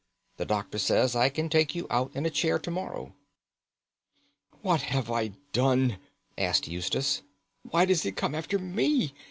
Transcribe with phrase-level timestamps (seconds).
[0.37, 3.13] The doctor says I can take you out in a chair to morrow."
[4.63, 5.99] "What have I done?"
[6.39, 7.21] asked Eustace.
[7.69, 9.13] "Why does it come after me?